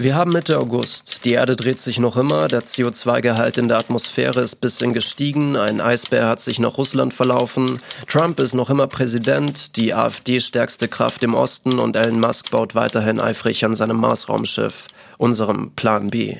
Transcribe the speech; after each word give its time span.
Wir 0.00 0.14
haben 0.14 0.32
Mitte 0.32 0.58
August. 0.58 1.26
Die 1.26 1.32
Erde 1.32 1.56
dreht 1.56 1.78
sich 1.78 1.98
noch 1.98 2.16
immer, 2.16 2.48
der 2.48 2.62
CO2-Gehalt 2.62 3.58
in 3.58 3.68
der 3.68 3.76
Atmosphäre 3.76 4.40
ist 4.40 4.62
bisschen 4.62 4.94
gestiegen, 4.94 5.58
ein 5.58 5.82
Eisbär 5.82 6.26
hat 6.26 6.40
sich 6.40 6.58
nach 6.58 6.78
Russland 6.78 7.12
verlaufen, 7.12 7.80
Trump 8.08 8.40
ist 8.40 8.54
noch 8.54 8.70
immer 8.70 8.86
Präsident, 8.86 9.76
die 9.76 9.92
AfD 9.92 10.40
stärkste 10.40 10.88
Kraft 10.88 11.22
im 11.22 11.34
Osten 11.34 11.78
und 11.78 11.96
Elon 11.96 12.18
Musk 12.18 12.50
baut 12.50 12.74
weiterhin 12.74 13.20
eifrig 13.20 13.62
an 13.62 13.74
seinem 13.74 13.98
Marsraumschiff, 13.98 14.86
unserem 15.18 15.72
Plan 15.72 16.08
B. 16.08 16.38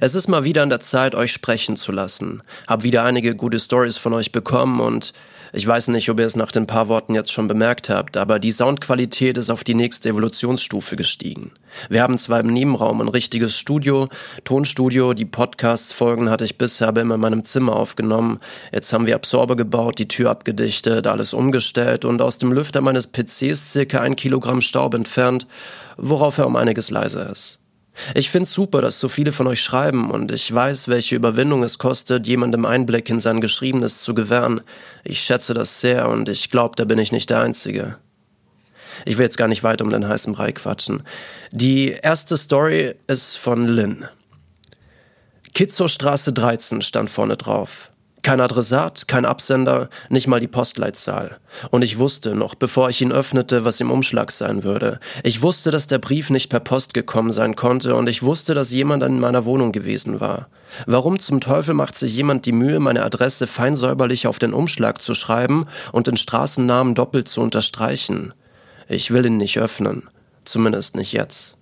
Es 0.00 0.16
ist 0.16 0.26
mal 0.26 0.42
wieder 0.42 0.64
an 0.64 0.70
der 0.70 0.80
Zeit, 0.80 1.14
euch 1.14 1.32
sprechen 1.32 1.76
zu 1.76 1.92
lassen. 1.92 2.42
Hab 2.66 2.82
wieder 2.82 3.04
einige 3.04 3.36
gute 3.36 3.60
Stories 3.60 3.96
von 3.96 4.12
euch 4.12 4.32
bekommen 4.32 4.80
und 4.80 5.12
ich 5.52 5.66
weiß 5.66 5.88
nicht, 5.88 6.08
ob 6.10 6.20
ihr 6.20 6.26
es 6.26 6.36
nach 6.36 6.52
den 6.52 6.66
paar 6.66 6.88
Worten 6.88 7.14
jetzt 7.14 7.32
schon 7.32 7.48
bemerkt 7.48 7.88
habt, 7.88 8.16
aber 8.16 8.38
die 8.38 8.52
Soundqualität 8.52 9.38
ist 9.38 9.50
auf 9.50 9.64
die 9.64 9.74
nächste 9.74 10.10
Evolutionsstufe 10.10 10.96
gestiegen. 10.96 11.52
Wir 11.88 12.02
haben 12.02 12.18
zwar 12.18 12.40
im 12.40 12.48
Nebenraum 12.48 13.00
ein 13.00 13.08
richtiges 13.08 13.56
Studio, 13.56 14.08
Tonstudio, 14.44 15.14
die 15.14 15.24
Podcast-Folgen 15.24 16.30
hatte 16.30 16.44
ich 16.44 16.58
bisher 16.58 16.88
aber 16.88 17.00
immer 17.00 17.14
in 17.14 17.20
meinem 17.20 17.44
Zimmer 17.44 17.76
aufgenommen. 17.76 18.40
Jetzt 18.72 18.92
haben 18.92 19.06
wir 19.06 19.14
Absorber 19.14 19.56
gebaut, 19.56 19.98
die 19.98 20.08
Tür 20.08 20.30
abgedichtet, 20.30 21.06
alles 21.06 21.32
umgestellt 21.32 22.04
und 22.04 22.20
aus 22.20 22.38
dem 22.38 22.52
Lüfter 22.52 22.80
meines 22.80 23.06
PCs 23.06 23.72
circa 23.72 24.00
ein 24.00 24.16
Kilogramm 24.16 24.60
Staub 24.60 24.94
entfernt, 24.94 25.46
worauf 25.96 26.38
er 26.38 26.46
um 26.46 26.56
einiges 26.56 26.90
leiser 26.90 27.30
ist. 27.30 27.57
Ich 28.14 28.30
find's 28.30 28.52
super, 28.52 28.80
dass 28.80 29.00
so 29.00 29.08
viele 29.08 29.32
von 29.32 29.46
euch 29.46 29.60
schreiben 29.60 30.10
und 30.10 30.30
ich 30.32 30.52
weiß, 30.52 30.88
welche 30.88 31.16
Überwindung 31.16 31.62
es 31.62 31.78
kostet, 31.78 32.26
jemandem 32.26 32.64
Einblick 32.64 33.08
in 33.10 33.20
sein 33.20 33.40
Geschriebenes 33.40 34.02
zu 34.02 34.14
gewähren. 34.14 34.60
Ich 35.04 35.20
schätze 35.20 35.54
das 35.54 35.80
sehr 35.80 36.08
und 36.08 36.28
ich 36.28 36.50
glaube, 36.50 36.76
da 36.76 36.84
bin 36.84 36.98
ich 36.98 37.12
nicht 37.12 37.30
der 37.30 37.40
Einzige. 37.40 37.96
Ich 39.04 39.16
will 39.16 39.24
jetzt 39.24 39.38
gar 39.38 39.48
nicht 39.48 39.62
weiter 39.62 39.84
um 39.84 39.90
den 39.90 40.08
heißen 40.08 40.32
Brei 40.32 40.52
quatschen. 40.52 41.02
Die 41.52 41.90
erste 41.90 42.36
Story 42.36 42.94
ist 43.06 43.36
von 43.36 43.66
Lynn. 43.66 44.06
Kitzowstraße 45.54 46.32
13 46.32 46.82
stand 46.82 47.10
vorne 47.10 47.36
drauf. 47.36 47.90
Kein 48.28 48.42
Adressat, 48.42 49.08
kein 49.08 49.24
Absender, 49.24 49.88
nicht 50.10 50.26
mal 50.26 50.38
die 50.38 50.48
Postleitzahl. 50.48 51.38
Und 51.70 51.80
ich 51.80 51.96
wusste 51.96 52.34
noch, 52.34 52.54
bevor 52.54 52.90
ich 52.90 53.00
ihn 53.00 53.10
öffnete, 53.10 53.64
was 53.64 53.80
im 53.80 53.90
Umschlag 53.90 54.32
sein 54.32 54.64
würde. 54.64 55.00
Ich 55.22 55.40
wusste, 55.40 55.70
dass 55.70 55.86
der 55.86 55.96
Brief 55.96 56.28
nicht 56.28 56.50
per 56.50 56.60
Post 56.60 56.92
gekommen 56.92 57.32
sein 57.32 57.56
konnte 57.56 57.94
und 57.94 58.06
ich 58.06 58.22
wusste, 58.22 58.52
dass 58.52 58.70
jemand 58.70 59.02
in 59.02 59.18
meiner 59.18 59.46
Wohnung 59.46 59.72
gewesen 59.72 60.20
war. 60.20 60.48
Warum 60.84 61.18
zum 61.20 61.40
Teufel 61.40 61.72
macht 61.72 61.96
sich 61.96 62.14
jemand 62.14 62.44
die 62.44 62.52
Mühe, 62.52 62.80
meine 62.80 63.02
Adresse 63.02 63.46
fein 63.46 63.76
säuberlich 63.76 64.26
auf 64.26 64.38
den 64.38 64.52
Umschlag 64.52 65.00
zu 65.00 65.14
schreiben 65.14 65.64
und 65.92 66.06
den 66.06 66.18
Straßennamen 66.18 66.94
doppelt 66.94 67.28
zu 67.28 67.40
unterstreichen? 67.40 68.34
Ich 68.88 69.10
will 69.10 69.24
ihn 69.24 69.38
nicht 69.38 69.58
öffnen. 69.58 70.02
Zumindest 70.44 70.96
nicht 70.96 71.14
jetzt. 71.14 71.57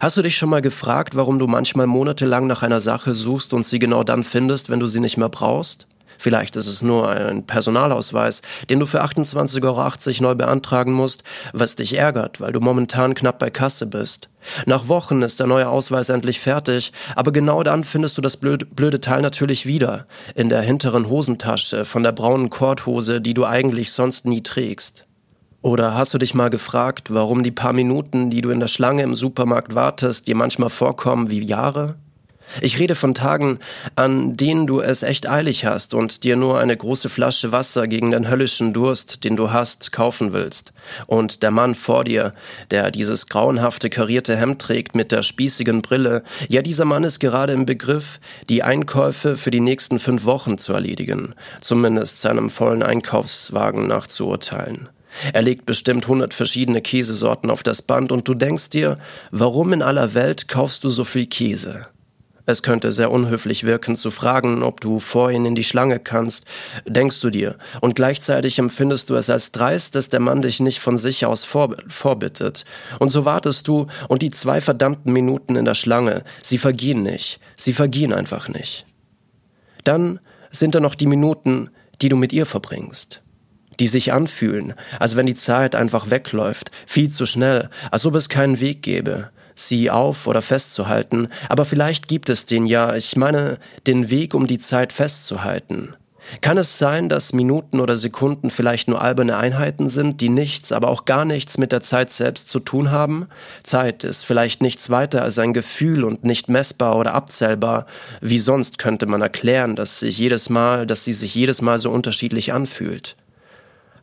Hast 0.00 0.16
du 0.16 0.22
dich 0.22 0.36
schon 0.36 0.50
mal 0.50 0.62
gefragt, 0.62 1.16
warum 1.16 1.38
du 1.38 1.46
manchmal 1.46 1.86
monatelang 1.86 2.46
nach 2.46 2.62
einer 2.62 2.80
Sache 2.80 3.14
suchst 3.14 3.52
und 3.52 3.64
sie 3.64 3.78
genau 3.78 4.04
dann 4.04 4.24
findest, 4.24 4.70
wenn 4.70 4.80
du 4.80 4.86
sie 4.86 5.00
nicht 5.00 5.16
mehr 5.16 5.28
brauchst? 5.28 5.86
Vielleicht 6.18 6.56
ist 6.56 6.66
es 6.66 6.82
nur 6.82 7.10
ein 7.10 7.44
Personalausweis, 7.46 8.42
den 8.70 8.80
du 8.80 8.86
für 8.86 9.04
28,80 9.04 9.64
Euro 9.64 10.22
neu 10.22 10.34
beantragen 10.34 10.92
musst, 10.92 11.22
was 11.52 11.76
dich 11.76 11.98
ärgert, 11.98 12.40
weil 12.40 12.52
du 12.52 12.60
momentan 12.60 13.14
knapp 13.14 13.38
bei 13.38 13.50
Kasse 13.50 13.86
bist. 13.86 14.28
Nach 14.66 14.88
Wochen 14.88 15.22
ist 15.22 15.40
der 15.40 15.46
neue 15.46 15.68
Ausweis 15.68 16.08
endlich 16.08 16.40
fertig, 16.40 16.92
aber 17.16 17.32
genau 17.32 17.62
dann 17.62 17.84
findest 17.84 18.16
du 18.16 18.22
das 18.22 18.36
blöde, 18.36 19.00
Teil 19.00 19.22
natürlich 19.22 19.66
wieder, 19.66 20.06
in 20.34 20.48
der 20.48 20.62
hinteren 20.62 21.08
Hosentasche 21.08 21.84
von 21.84 22.02
der 22.02 22.12
braunen 22.12 22.50
Korthose, 22.50 23.20
die 23.20 23.34
du 23.34 23.44
eigentlich 23.44 23.92
sonst 23.92 24.24
nie 24.24 24.42
trägst. 24.42 25.06
Oder 25.64 25.94
hast 25.94 26.12
du 26.12 26.18
dich 26.18 26.34
mal 26.34 26.50
gefragt, 26.50 27.04
warum 27.08 27.42
die 27.42 27.50
paar 27.50 27.72
Minuten, 27.72 28.28
die 28.28 28.42
du 28.42 28.50
in 28.50 28.60
der 28.60 28.68
Schlange 28.68 29.02
im 29.02 29.14
Supermarkt 29.14 29.74
wartest, 29.74 30.26
dir 30.26 30.36
manchmal 30.36 30.68
vorkommen 30.68 31.30
wie 31.30 31.40
Jahre? 31.40 31.94
Ich 32.60 32.78
rede 32.78 32.94
von 32.94 33.14
Tagen, 33.14 33.60
an 33.96 34.34
denen 34.34 34.66
du 34.66 34.82
es 34.82 35.02
echt 35.02 35.26
eilig 35.26 35.64
hast 35.64 35.94
und 35.94 36.22
dir 36.22 36.36
nur 36.36 36.58
eine 36.58 36.76
große 36.76 37.08
Flasche 37.08 37.50
Wasser 37.50 37.86
gegen 37.86 38.10
den 38.10 38.28
höllischen 38.28 38.74
Durst, 38.74 39.24
den 39.24 39.36
du 39.36 39.52
hast, 39.52 39.90
kaufen 39.90 40.34
willst. 40.34 40.74
Und 41.06 41.42
der 41.42 41.50
Mann 41.50 41.74
vor 41.74 42.04
dir, 42.04 42.34
der 42.70 42.90
dieses 42.90 43.28
grauenhafte 43.28 43.88
karierte 43.88 44.36
Hemd 44.36 44.60
trägt 44.60 44.94
mit 44.94 45.12
der 45.12 45.22
spießigen 45.22 45.80
Brille, 45.80 46.24
ja, 46.46 46.60
dieser 46.60 46.84
Mann 46.84 47.04
ist 47.04 47.20
gerade 47.20 47.54
im 47.54 47.64
Begriff, 47.64 48.20
die 48.50 48.62
Einkäufe 48.62 49.38
für 49.38 49.50
die 49.50 49.60
nächsten 49.60 49.98
fünf 49.98 50.26
Wochen 50.26 50.58
zu 50.58 50.74
erledigen, 50.74 51.34
zumindest 51.62 52.20
seinem 52.20 52.50
vollen 52.50 52.82
Einkaufswagen 52.82 53.86
nachzuurteilen. 53.86 54.90
Er 55.32 55.42
legt 55.42 55.66
bestimmt 55.66 56.08
hundert 56.08 56.34
verschiedene 56.34 56.82
Käsesorten 56.82 57.50
auf 57.50 57.62
das 57.62 57.82
Band 57.82 58.12
und 58.12 58.26
du 58.28 58.34
denkst 58.34 58.70
dir, 58.70 58.98
warum 59.30 59.72
in 59.72 59.82
aller 59.82 60.14
Welt 60.14 60.48
kaufst 60.48 60.84
du 60.84 60.90
so 60.90 61.04
viel 61.04 61.26
Käse? 61.26 61.86
Es 62.46 62.62
könnte 62.62 62.92
sehr 62.92 63.10
unhöflich 63.10 63.64
wirken 63.64 63.96
zu 63.96 64.10
fragen, 64.10 64.62
ob 64.62 64.82
du 64.82 65.00
vor 65.00 65.30
ihn 65.30 65.46
in 65.46 65.54
die 65.54 65.64
Schlange 65.64 65.98
kannst, 65.98 66.44
denkst 66.86 67.20
du 67.20 67.30
dir, 67.30 67.56
und 67.80 67.94
gleichzeitig 67.94 68.58
empfindest 68.58 69.08
du 69.08 69.14
es 69.14 69.30
als 69.30 69.50
dreist, 69.50 69.94
dass 69.94 70.10
der 70.10 70.20
Mann 70.20 70.42
dich 70.42 70.60
nicht 70.60 70.80
von 70.80 70.98
sich 70.98 71.24
aus 71.24 71.44
vor, 71.44 71.74
vorbittet. 71.88 72.66
Und 72.98 73.08
so 73.08 73.24
wartest 73.24 73.66
du, 73.66 73.86
und 74.08 74.20
die 74.20 74.30
zwei 74.30 74.60
verdammten 74.60 75.12
Minuten 75.12 75.56
in 75.56 75.64
der 75.64 75.74
Schlange, 75.74 76.22
sie 76.42 76.58
vergehen 76.58 77.02
nicht, 77.02 77.40
sie 77.56 77.72
vergehen 77.72 78.12
einfach 78.12 78.48
nicht. 78.48 78.84
Dann 79.84 80.20
sind 80.50 80.74
da 80.74 80.80
noch 80.80 80.96
die 80.96 81.06
Minuten, 81.06 81.70
die 82.02 82.10
du 82.10 82.16
mit 82.16 82.34
ihr 82.34 82.44
verbringst 82.44 83.23
die 83.80 83.88
sich 83.88 84.12
anfühlen, 84.12 84.74
als 84.98 85.16
wenn 85.16 85.26
die 85.26 85.34
Zeit 85.34 85.74
einfach 85.74 86.10
wegläuft, 86.10 86.70
viel 86.86 87.10
zu 87.10 87.26
schnell, 87.26 87.70
als 87.90 88.06
ob 88.06 88.14
es 88.14 88.28
keinen 88.28 88.60
Weg 88.60 88.82
gäbe, 88.82 89.30
sie 89.54 89.90
auf 89.90 90.26
oder 90.26 90.42
festzuhalten, 90.42 91.28
aber 91.48 91.64
vielleicht 91.64 92.08
gibt 92.08 92.28
es 92.28 92.46
den 92.46 92.66
ja, 92.66 92.94
ich 92.94 93.16
meine, 93.16 93.58
den 93.86 94.10
Weg, 94.10 94.34
um 94.34 94.46
die 94.46 94.58
Zeit 94.58 94.92
festzuhalten. 94.92 95.94
Kann 96.40 96.58
es 96.58 96.78
sein, 96.78 97.08
dass 97.08 97.32
Minuten 97.32 97.80
oder 97.80 97.96
Sekunden 97.96 98.50
vielleicht 98.50 98.88
nur 98.88 99.02
alberne 99.02 99.36
Einheiten 99.36 99.90
sind, 99.90 100.20
die 100.20 100.30
nichts, 100.30 100.72
aber 100.72 100.88
auch 100.88 101.04
gar 101.04 101.24
nichts 101.24 101.58
mit 101.58 101.70
der 101.70 101.82
Zeit 101.82 102.10
selbst 102.10 102.48
zu 102.48 102.60
tun 102.60 102.90
haben? 102.90 103.26
Zeit 103.62 104.04
ist 104.04 104.24
vielleicht 104.24 104.62
nichts 104.62 104.88
weiter 104.90 105.22
als 105.22 105.38
ein 105.38 105.52
Gefühl 105.52 106.02
und 106.02 106.24
nicht 106.24 106.48
messbar 106.48 106.96
oder 106.96 107.14
abzählbar. 107.14 107.86
Wie 108.20 108.38
sonst 108.38 108.78
könnte 108.78 109.06
man 109.06 109.20
erklären, 109.20 109.76
dass 109.76 110.00
sich 110.00 110.16
jedes 110.16 110.48
Mal, 110.48 110.86
dass 110.86 111.04
sie 111.04 111.12
sich 111.12 111.34
jedes 111.34 111.60
Mal 111.60 111.78
so 111.78 111.90
unterschiedlich 111.90 112.52
anfühlt? 112.52 113.16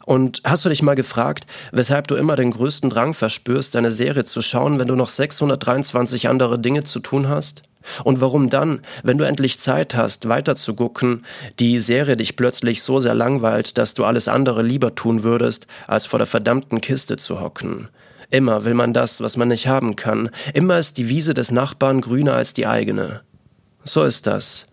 Und 0.05 0.41
hast 0.43 0.65
du 0.65 0.69
dich 0.69 0.81
mal 0.81 0.95
gefragt, 0.95 1.45
weshalb 1.71 2.07
du 2.07 2.15
immer 2.15 2.35
den 2.35 2.51
größten 2.51 2.89
Drang 2.89 3.13
verspürst, 3.13 3.75
eine 3.75 3.91
Serie 3.91 4.25
zu 4.25 4.41
schauen, 4.41 4.79
wenn 4.79 4.87
du 4.87 4.95
noch 4.95 5.09
623 5.09 6.27
andere 6.27 6.59
Dinge 6.59 6.83
zu 6.83 6.99
tun 6.99 7.29
hast? 7.29 7.63
Und 8.03 8.21
warum 8.21 8.49
dann, 8.49 8.81
wenn 9.03 9.17
du 9.17 9.25
endlich 9.25 9.59
Zeit 9.59 9.95
hast, 9.95 10.29
weiter 10.29 10.55
zu 10.55 10.75
gucken, 10.75 11.25
die 11.59 11.79
Serie 11.79 12.17
dich 12.17 12.35
plötzlich 12.35 12.83
so 12.83 12.99
sehr 12.99 13.15
langweilt, 13.15 13.77
dass 13.77 13.93
du 13.93 14.05
alles 14.05 14.27
andere 14.27 14.61
lieber 14.61 14.93
tun 14.93 15.23
würdest, 15.23 15.67
als 15.87 16.05
vor 16.05 16.19
der 16.19 16.27
verdammten 16.27 16.81
Kiste 16.81 17.17
zu 17.17 17.39
hocken? 17.39 17.89
Immer 18.29 18.63
will 18.63 18.75
man 18.75 18.93
das, 18.93 19.19
was 19.21 19.35
man 19.35 19.49
nicht 19.49 19.67
haben 19.67 19.95
kann. 19.95 20.29
Immer 20.53 20.79
ist 20.79 20.97
die 20.97 21.09
Wiese 21.09 21.33
des 21.33 21.51
Nachbarn 21.51 22.01
grüner 22.01 22.33
als 22.33 22.53
die 22.53 22.65
eigene. 22.65 23.21
So 23.83 24.03
ist 24.03 24.27
das. 24.27 24.67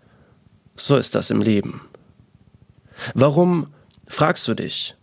So 0.76 0.96
ist 0.96 1.14
das 1.14 1.30
im 1.30 1.42
Leben. 1.42 1.80
Warum, 3.14 3.68
fragst 4.06 4.46
du 4.46 4.54
dich, 4.54 4.94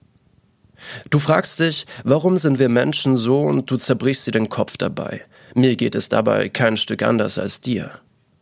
Du 1.10 1.20
fragst 1.20 1.60
dich, 1.60 1.86
warum 2.04 2.38
sind 2.38 2.60
wir 2.60 2.70
Menschen 2.70 3.18
so 3.18 3.42
und 3.42 3.70
du 3.70 3.78
zerbrichst 3.78 4.28
dir 4.28 4.32
den 4.32 4.50
Kopf 4.50 4.78
dabei. 4.78 5.22
Mir 5.54 5.76
geht 5.76 5.96
es 5.96 6.10
dabei 6.10 6.50
kein 6.50 6.78
Stück 6.78 7.04
anders 7.04 7.38
als 7.38 7.62
dir. 7.62 7.92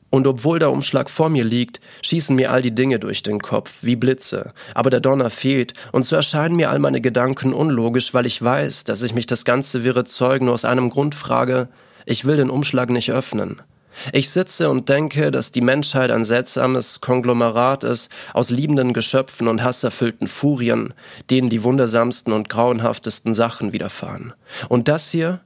Und 0.10 0.28
obwohl 0.28 0.60
der 0.60 0.72
Umschlag 0.72 1.10
vor 1.10 1.30
mir 1.30 1.44
liegt, 1.44 1.80
schießen 2.04 2.36
mir 2.36 2.52
all 2.52 2.62
die 2.62 2.76
Dinge 2.76 3.00
durch 3.00 3.24
den 3.24 3.40
Kopf, 3.40 3.80
wie 3.82 3.96
Blitze. 3.96 4.54
Aber 4.76 4.92
der 4.92 5.00
Donner 5.00 5.32
fehlt, 5.32 5.74
und 5.92 6.06
so 6.06 6.16
erscheinen 6.16 6.56
mir 6.56 6.70
all 6.70 6.78
meine 6.78 7.02
Gedanken 7.02 7.52
unlogisch, 7.52 8.14
weil 8.14 8.28
ich 8.28 8.40
weiß, 8.40 8.84
dass 8.84 9.02
ich 9.02 9.16
mich 9.16 9.26
das 9.26 9.44
ganze 9.44 9.84
wirre 9.84 10.04
Zeug 10.04 10.44
nur 10.44 10.54
aus 10.54 10.66
einem 10.66 10.92
Grund 10.92 11.16
frage, 11.16 11.68
ich 12.06 12.26
will 12.26 12.38
den 12.38 12.52
Umschlag 12.52 12.92
nicht 12.92 13.12
öffnen. 13.12 13.64
Ich 14.12 14.30
sitze 14.30 14.70
und 14.70 14.90
denke, 14.90 15.32
dass 15.32 15.52
die 15.52 15.62
Menschheit 15.62 16.12
ein 16.12 16.26
seltsames 16.26 17.02
Konglomerat 17.02 17.84
ist 17.84 18.12
aus 18.34 18.50
liebenden 18.50 18.94
Geschöpfen 18.94 19.48
und 19.48 19.64
hasserfüllten 19.64 20.28
Furien, 20.28 20.94
denen 21.30 21.50
die 21.50 21.64
wundersamsten 21.64 22.34
und 22.34 22.50
grauenhaftesten 22.50 23.34
Sachen 23.34 23.74
widerfahren. 23.74 24.34
Und 24.70 24.88
das 24.88 25.10
hier? 25.10 25.42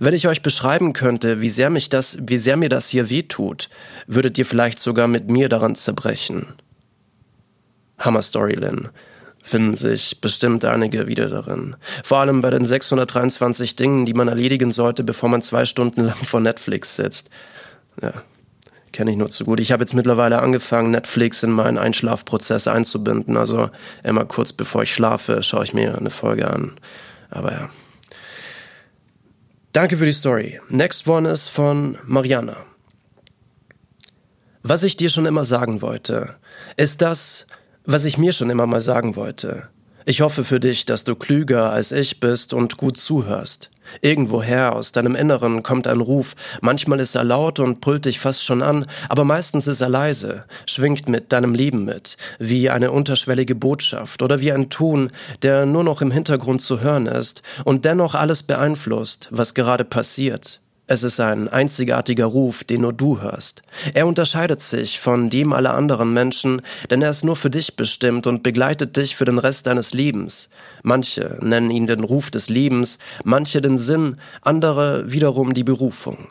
Wenn 0.00 0.14
ich 0.14 0.26
euch 0.26 0.42
beschreiben 0.42 0.92
könnte, 0.92 1.40
wie 1.40 1.48
sehr 1.48 1.70
mich 1.70 1.88
das, 1.88 2.18
wie 2.20 2.38
sehr 2.38 2.56
mir 2.56 2.68
das 2.68 2.88
hier 2.88 3.08
wehtut, 3.08 3.68
würdet 4.06 4.36
ihr 4.36 4.46
vielleicht 4.46 4.80
sogar 4.80 5.06
mit 5.06 5.30
mir 5.30 5.48
daran 5.48 5.76
zerbrechen. 5.76 6.46
Hammer 7.98 8.22
Story, 8.22 8.54
Lynn 8.54 8.90
finden 9.46 9.76
sich 9.76 10.20
bestimmt 10.20 10.64
einige 10.64 11.06
wieder 11.06 11.28
darin. 11.28 11.76
Vor 12.02 12.18
allem 12.18 12.42
bei 12.42 12.50
den 12.50 12.64
623 12.64 13.76
Dingen, 13.76 14.04
die 14.04 14.12
man 14.12 14.26
erledigen 14.26 14.72
sollte, 14.72 15.04
bevor 15.04 15.28
man 15.28 15.40
zwei 15.40 15.66
Stunden 15.66 16.04
lang 16.04 16.16
vor 16.16 16.40
Netflix 16.40 16.96
sitzt. 16.96 17.30
Ja, 18.02 18.12
kenne 18.92 19.12
ich 19.12 19.16
nur 19.16 19.30
zu 19.30 19.44
gut. 19.44 19.60
Ich 19.60 19.70
habe 19.70 19.84
jetzt 19.84 19.94
mittlerweile 19.94 20.42
angefangen, 20.42 20.90
Netflix 20.90 21.44
in 21.44 21.52
meinen 21.52 21.78
Einschlafprozess 21.78 22.66
einzubinden. 22.66 23.36
Also 23.36 23.70
immer 24.02 24.24
kurz 24.24 24.52
bevor 24.52 24.82
ich 24.82 24.92
schlafe, 24.92 25.42
schaue 25.44 25.64
ich 25.64 25.72
mir 25.72 25.96
eine 25.96 26.10
Folge 26.10 26.50
an. 26.50 26.72
Aber 27.30 27.52
ja. 27.52 27.70
Danke 29.72 29.96
für 29.96 30.06
die 30.06 30.12
Story. 30.12 30.60
Next 30.70 31.06
one 31.06 31.28
ist 31.28 31.48
von 31.48 31.98
Mariana. 32.04 32.56
Was 34.64 34.82
ich 34.82 34.96
dir 34.96 35.08
schon 35.08 35.26
immer 35.26 35.44
sagen 35.44 35.82
wollte, 35.82 36.34
ist 36.76 37.00
das, 37.00 37.46
was 37.86 38.04
ich 38.04 38.18
mir 38.18 38.32
schon 38.32 38.50
immer 38.50 38.66
mal 38.66 38.80
sagen 38.80 39.16
wollte. 39.16 39.68
Ich 40.04 40.20
hoffe 40.20 40.44
für 40.44 40.60
dich, 40.60 40.86
dass 40.86 41.04
du 41.04 41.16
klüger 41.16 41.72
als 41.72 41.90
ich 41.90 42.20
bist 42.20 42.54
und 42.54 42.76
gut 42.76 42.96
zuhörst. 42.96 43.70
Irgendwoher 44.02 44.74
aus 44.74 44.92
deinem 44.92 45.14
Inneren 45.14 45.62
kommt 45.62 45.86
ein 45.86 46.00
Ruf, 46.00 46.34
manchmal 46.60 47.00
ist 47.00 47.14
er 47.14 47.24
laut 47.24 47.58
und 47.58 47.80
brüllt 47.80 48.04
dich 48.04 48.18
fast 48.18 48.44
schon 48.44 48.62
an, 48.62 48.86
aber 49.08 49.24
meistens 49.24 49.66
ist 49.66 49.80
er 49.80 49.88
leise, 49.88 50.44
schwingt 50.66 51.08
mit 51.08 51.32
deinem 51.32 51.54
Leben 51.54 51.84
mit, 51.84 52.16
wie 52.38 52.70
eine 52.70 52.90
unterschwellige 52.90 53.54
Botschaft 53.54 54.22
oder 54.22 54.40
wie 54.40 54.52
ein 54.52 54.70
Ton, 54.70 55.10
der 55.42 55.66
nur 55.66 55.84
noch 55.84 56.02
im 56.02 56.10
Hintergrund 56.10 56.62
zu 56.62 56.80
hören 56.80 57.06
ist 57.06 57.42
und 57.64 57.84
dennoch 57.84 58.14
alles 58.14 58.42
beeinflusst, 58.42 59.28
was 59.30 59.54
gerade 59.54 59.84
passiert. 59.84 60.60
Es 60.88 61.02
ist 61.02 61.18
ein 61.18 61.48
einzigartiger 61.48 62.26
Ruf, 62.26 62.62
den 62.62 62.82
nur 62.82 62.92
du 62.92 63.20
hörst. 63.20 63.62
Er 63.92 64.06
unterscheidet 64.06 64.60
sich 64.60 65.00
von 65.00 65.30
dem 65.30 65.52
aller 65.52 65.74
anderen 65.74 66.12
Menschen, 66.12 66.62
denn 66.90 67.02
er 67.02 67.10
ist 67.10 67.24
nur 67.24 67.34
für 67.34 67.50
dich 67.50 67.74
bestimmt 67.74 68.28
und 68.28 68.44
begleitet 68.44 68.96
dich 68.96 69.16
für 69.16 69.24
den 69.24 69.40
Rest 69.40 69.66
deines 69.66 69.94
Lebens. 69.94 70.48
Manche 70.84 71.38
nennen 71.42 71.72
ihn 71.72 71.88
den 71.88 72.04
Ruf 72.04 72.30
des 72.30 72.48
Lebens, 72.48 73.00
manche 73.24 73.60
den 73.60 73.78
Sinn, 73.78 74.18
andere 74.42 75.10
wiederum 75.10 75.54
die 75.54 75.64
Berufung. 75.64 76.28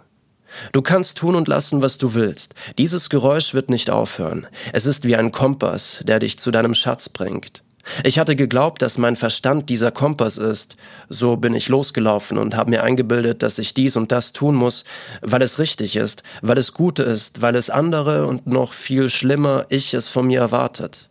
Du 0.72 0.82
kannst 0.82 1.18
tun 1.18 1.36
und 1.36 1.50
lassen, 1.50 1.82
was 1.82 1.98
du 1.98 2.14
willst. 2.14 2.56
Dieses 2.78 3.10
Geräusch 3.10 3.54
wird 3.54 3.70
nicht 3.70 3.90
aufhören. 3.90 4.48
Es 4.72 4.86
ist 4.86 5.04
wie 5.04 5.18
ein 5.18 5.34
Kompass, 5.34 6.02
der 6.08 6.20
dich 6.20 6.40
zu 6.40 6.52
deinem 6.52 6.76
Schatz 6.76 7.10
bringt. 7.10 7.65
Ich 8.04 8.20
hatte 8.20 8.36
geglaubt, 8.36 8.82
dass 8.82 8.98
mein 8.98 9.16
Verstand 9.16 9.70
dieser 9.70 9.92
Kompass 9.92 10.38
ist. 10.38 10.76
So 11.10 11.38
bin 11.38 11.54
ich 11.54 11.70
losgelaufen 11.70 12.38
und 12.38 12.56
habe 12.56 12.72
mir 12.72 12.84
eingebildet, 12.84 13.44
dass 13.44 13.60
ich 13.60 13.74
dies 13.74 13.96
und 13.96 14.12
das 14.12 14.34
tun 14.34 14.56
muss, 14.56 14.86
weil 15.22 15.42
es 15.42 15.60
richtig 15.60 15.96
ist, 15.96 16.24
weil 16.42 16.58
es 16.58 16.74
gut 16.74 17.00
ist, 17.00 17.42
weil 17.42 17.56
es 17.56 17.70
andere 17.70 18.28
und 18.28 18.48
noch 18.48 18.74
viel 18.74 19.10
schlimmer 19.10 19.66
ich 19.70 19.94
es 19.94 20.08
von 20.08 20.28
mir 20.28 20.40
erwartet. 20.40 21.10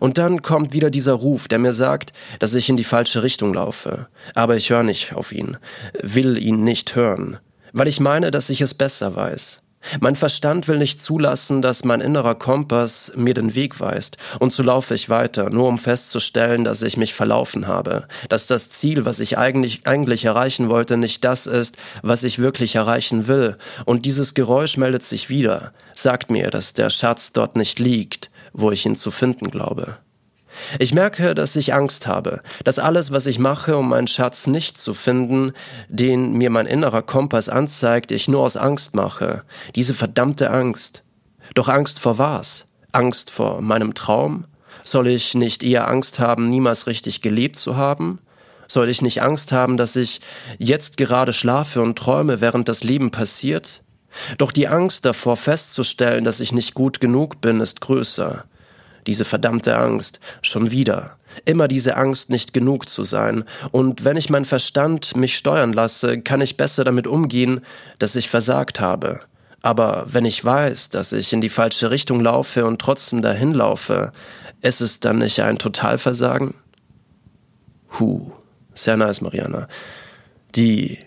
Und 0.00 0.18
dann 0.18 0.42
kommt 0.42 0.72
wieder 0.72 0.90
dieser 0.90 1.14
Ruf, 1.14 1.48
der 1.48 1.58
mir 1.58 1.72
sagt, 1.72 2.12
dass 2.38 2.54
ich 2.54 2.68
in 2.68 2.76
die 2.76 2.84
falsche 2.84 3.22
Richtung 3.22 3.52
laufe. 3.54 4.06
Aber 4.34 4.56
ich 4.56 4.70
höre 4.70 4.84
nicht 4.84 5.14
auf 5.14 5.32
ihn, 5.32 5.56
will 6.00 6.38
ihn 6.38 6.62
nicht 6.64 6.94
hören, 6.94 7.38
weil 7.72 7.88
ich 7.88 8.00
meine, 8.00 8.30
dass 8.30 8.50
ich 8.50 8.60
es 8.60 8.74
besser 8.74 9.16
weiß. 9.16 9.61
Mein 10.00 10.16
Verstand 10.16 10.68
will 10.68 10.78
nicht 10.78 11.00
zulassen, 11.00 11.62
dass 11.62 11.84
mein 11.84 12.00
innerer 12.00 12.34
Kompass 12.34 13.12
mir 13.16 13.34
den 13.34 13.54
Weg 13.54 13.80
weist, 13.80 14.16
und 14.38 14.52
so 14.52 14.62
laufe 14.62 14.94
ich 14.94 15.08
weiter, 15.08 15.50
nur 15.50 15.68
um 15.68 15.78
festzustellen, 15.78 16.64
dass 16.64 16.82
ich 16.82 16.96
mich 16.96 17.14
verlaufen 17.14 17.66
habe, 17.66 18.06
dass 18.28 18.46
das 18.46 18.70
Ziel, 18.70 19.04
was 19.04 19.20
ich 19.20 19.38
eigentlich, 19.38 19.86
eigentlich 19.86 20.24
erreichen 20.24 20.68
wollte, 20.68 20.96
nicht 20.96 21.24
das 21.24 21.46
ist, 21.46 21.76
was 22.02 22.24
ich 22.24 22.38
wirklich 22.38 22.74
erreichen 22.74 23.26
will, 23.26 23.56
und 23.84 24.06
dieses 24.06 24.34
Geräusch 24.34 24.76
meldet 24.76 25.02
sich 25.02 25.28
wieder, 25.28 25.72
sagt 25.94 26.30
mir, 26.30 26.50
dass 26.50 26.74
der 26.74 26.90
Schatz 26.90 27.32
dort 27.32 27.56
nicht 27.56 27.78
liegt, 27.78 28.30
wo 28.52 28.70
ich 28.70 28.86
ihn 28.86 28.96
zu 28.96 29.10
finden 29.10 29.50
glaube. 29.50 29.96
Ich 30.78 30.94
merke, 30.94 31.34
dass 31.34 31.56
ich 31.56 31.74
Angst 31.74 32.06
habe, 32.06 32.42
dass 32.64 32.78
alles, 32.78 33.10
was 33.12 33.26
ich 33.26 33.38
mache, 33.38 33.76
um 33.76 33.88
meinen 33.88 34.06
Schatz 34.06 34.46
nicht 34.46 34.78
zu 34.78 34.94
finden, 34.94 35.52
den 35.88 36.32
mir 36.32 36.50
mein 36.50 36.66
innerer 36.66 37.02
Kompass 37.02 37.48
anzeigt, 37.48 38.10
ich 38.10 38.28
nur 38.28 38.42
aus 38.42 38.56
Angst 38.56 38.94
mache. 38.94 39.44
Diese 39.74 39.94
verdammte 39.94 40.50
Angst. 40.50 41.02
Doch 41.54 41.68
Angst 41.68 42.00
vor 42.00 42.18
was? 42.18 42.66
Angst 42.92 43.30
vor 43.30 43.60
meinem 43.60 43.94
Traum? 43.94 44.46
Soll 44.84 45.06
ich 45.06 45.34
nicht 45.34 45.62
eher 45.62 45.88
Angst 45.88 46.18
haben, 46.18 46.48
niemals 46.48 46.86
richtig 46.86 47.20
gelebt 47.20 47.56
zu 47.56 47.76
haben? 47.76 48.18
Soll 48.68 48.88
ich 48.88 49.02
nicht 49.02 49.22
Angst 49.22 49.52
haben, 49.52 49.76
dass 49.76 49.96
ich 49.96 50.20
jetzt 50.58 50.96
gerade 50.96 51.32
schlafe 51.32 51.82
und 51.82 51.98
träume, 51.98 52.40
während 52.40 52.68
das 52.68 52.82
Leben 52.82 53.10
passiert? 53.10 53.82
Doch 54.38 54.52
die 54.52 54.68
Angst 54.68 55.04
davor 55.04 55.36
festzustellen, 55.36 56.24
dass 56.24 56.40
ich 56.40 56.52
nicht 56.52 56.74
gut 56.74 57.00
genug 57.00 57.40
bin, 57.40 57.60
ist 57.60 57.80
größer. 57.80 58.44
Diese 59.06 59.24
verdammte 59.24 59.76
Angst, 59.76 60.20
schon 60.42 60.70
wieder. 60.70 61.16
Immer 61.44 61.66
diese 61.68 61.96
Angst, 61.96 62.30
nicht 62.30 62.52
genug 62.52 62.88
zu 62.88 63.04
sein. 63.04 63.44
Und 63.70 64.04
wenn 64.04 64.16
ich 64.16 64.30
mein 64.30 64.44
Verstand 64.44 65.16
mich 65.16 65.36
steuern 65.36 65.72
lasse, 65.72 66.20
kann 66.20 66.40
ich 66.40 66.56
besser 66.56 66.84
damit 66.84 67.06
umgehen, 67.06 67.62
dass 67.98 68.16
ich 68.16 68.28
versagt 68.28 68.80
habe. 68.80 69.20
Aber 69.62 70.06
wenn 70.08 70.24
ich 70.24 70.44
weiß, 70.44 70.88
dass 70.88 71.12
ich 71.12 71.32
in 71.32 71.40
die 71.40 71.48
falsche 71.48 71.90
Richtung 71.90 72.20
laufe 72.20 72.66
und 72.66 72.80
trotzdem 72.80 73.22
dahin 73.22 73.54
laufe, 73.54 74.12
ist 74.60 74.80
es 74.80 75.00
dann 75.00 75.18
nicht 75.18 75.40
ein 75.40 75.58
Totalversagen? 75.58 76.54
Huh, 77.98 78.30
sehr 78.74 78.96
nice, 78.96 79.20
Mariana. 79.20 79.68
Die 80.54 80.98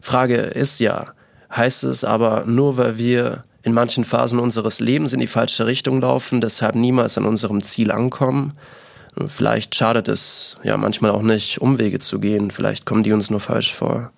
Frage 0.00 0.36
ist 0.36 0.78
ja, 0.78 1.14
heißt 1.54 1.84
es 1.84 2.04
aber 2.04 2.44
nur, 2.46 2.76
weil 2.76 2.98
wir 2.98 3.44
in 3.62 3.72
manchen 3.72 4.04
Phasen 4.04 4.38
unseres 4.38 4.80
Lebens 4.80 5.12
in 5.12 5.20
die 5.20 5.26
falsche 5.26 5.66
Richtung 5.66 6.00
laufen, 6.00 6.40
deshalb 6.40 6.74
niemals 6.74 7.16
an 7.16 7.26
unserem 7.26 7.62
Ziel 7.62 7.90
ankommen. 7.90 8.54
Vielleicht 9.26 9.74
schadet 9.74 10.08
es 10.08 10.56
ja 10.62 10.76
manchmal 10.76 11.10
auch 11.10 11.22
nicht, 11.22 11.60
Umwege 11.60 11.98
zu 11.98 12.18
gehen. 12.18 12.50
Vielleicht 12.50 12.86
kommen 12.86 13.02
die 13.02 13.12
uns 13.12 13.30
nur 13.30 13.40
falsch 13.40 13.74
vor. 13.74 14.10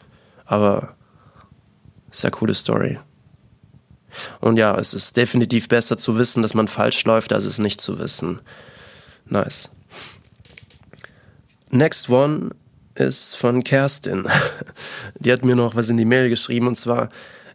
Aber 0.46 0.94
sehr 2.10 2.30
coole 2.30 2.54
Story. 2.54 2.98
Und 4.40 4.56
ja, 4.56 4.76
es 4.76 4.94
ist 4.94 5.16
definitiv 5.16 5.66
besser 5.68 5.98
zu 5.98 6.16
wissen, 6.16 6.42
dass 6.42 6.54
man 6.54 6.68
falsch 6.68 7.04
läuft, 7.04 7.32
als 7.32 7.44
es 7.44 7.58
nicht 7.58 7.80
zu 7.80 7.98
wissen. 7.98 8.40
Nice. 9.26 9.70
Next 11.70 12.08
one 12.08 12.50
ist 12.94 13.36
von 13.36 13.64
Kerstin. 13.64 14.28
Die 15.18 15.32
hat 15.32 15.44
mir 15.44 15.56
noch 15.56 15.74
was 15.74 15.88
in 15.88 15.96
die 15.96 16.04
Mail 16.04 16.28
geschrieben 16.28 16.68
und 16.68 16.76
zwar, 16.76 17.08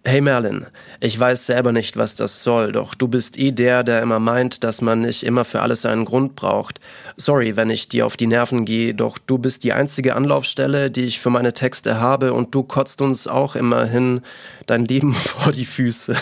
Hey 0.06 0.22
Merlin, 0.22 0.66
ich 1.02 1.20
weiß 1.20 1.46
selber 1.46 1.74
nicht, 1.74 1.98
was 1.98 2.16
das 2.16 2.42
soll, 2.42 2.72
doch 2.72 2.96
du 2.96 3.10
bist 3.10 3.38
eh 3.38 3.52
der, 3.52 3.84
der 3.84 4.02
immer 4.02 4.20
meint, 4.20 4.64
dass 4.64 4.82
man 4.82 5.02
nicht 5.02 5.24
immer 5.24 5.44
für 5.44 5.62
alles 5.62 5.86
einen 5.86 6.06
Grund 6.06 6.36
braucht. 6.36 6.80
Sorry, 7.18 7.58
wenn 7.58 7.70
ich 7.70 7.90
dir 7.90 8.06
auf 8.06 8.16
die 8.16 8.28
Nerven 8.28 8.64
gehe, 8.64 8.94
doch 8.94 9.18
du 9.18 9.38
bist 9.38 9.66
die 9.66 9.74
einzige 9.74 10.16
Anlaufstelle, 10.16 10.90
die 10.90 11.04
ich 11.04 11.20
für 11.20 11.30
meine 11.30 11.54
Texte 11.54 12.00
habe 12.00 12.32
und 12.32 12.56
du 12.56 12.64
kotzt 12.64 13.02
uns 13.02 13.28
auch 13.28 13.58
immerhin 13.58 14.22
dein 14.68 14.86
Leben 14.86 15.14
vor 15.14 15.52
die 15.52 15.66
Füße. 15.66 16.16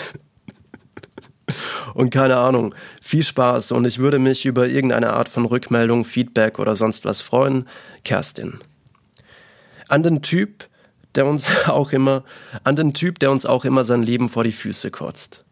Und 1.94 2.10
keine 2.10 2.36
Ahnung, 2.36 2.74
viel 3.00 3.22
Spaß 3.22 3.70
und 3.70 3.84
ich 3.84 4.00
würde 4.00 4.18
mich 4.18 4.44
über 4.44 4.66
irgendeine 4.66 5.12
Art 5.12 5.28
von 5.28 5.44
Rückmeldung, 5.46 6.04
Feedback 6.04 6.58
oder 6.58 6.74
sonst 6.74 7.04
was 7.04 7.20
freuen. 7.20 7.68
Kerstin. 8.04 8.58
An 9.86 10.02
den 10.02 10.20
Typ, 10.20 10.67
der 11.18 11.26
uns 11.26 11.46
auch 11.66 11.92
immer, 11.92 12.24
an 12.64 12.76
den 12.76 12.94
Typ, 12.94 13.18
der 13.18 13.30
uns 13.30 13.44
auch 13.44 13.66
immer 13.66 13.84
sein 13.84 14.02
Leben 14.02 14.30
vor 14.30 14.44
die 14.44 14.52
Füße 14.52 14.90
kotzt. 14.90 15.44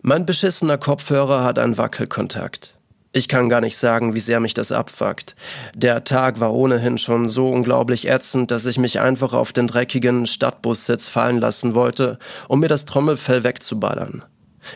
Mein 0.00 0.24
beschissener 0.24 0.78
Kopfhörer 0.78 1.42
hat 1.42 1.58
einen 1.58 1.76
Wackelkontakt. 1.76 2.76
Ich 3.12 3.28
kann 3.28 3.48
gar 3.48 3.60
nicht 3.60 3.76
sagen, 3.76 4.14
wie 4.14 4.20
sehr 4.20 4.40
mich 4.40 4.54
das 4.54 4.72
abfuckt. 4.72 5.34
Der 5.74 6.04
Tag 6.04 6.38
war 6.38 6.52
ohnehin 6.52 6.98
schon 6.98 7.28
so 7.28 7.50
unglaublich 7.50 8.06
ätzend, 8.08 8.50
dass 8.50 8.66
ich 8.66 8.78
mich 8.78 9.00
einfach 9.00 9.32
auf 9.32 9.52
den 9.52 9.66
dreckigen 9.66 10.26
Stadtbussitz 10.26 11.08
fallen 11.08 11.40
lassen 11.40 11.74
wollte, 11.74 12.18
um 12.46 12.60
mir 12.60 12.68
das 12.68 12.84
Trommelfell 12.84 13.42
wegzuballern. 13.42 14.22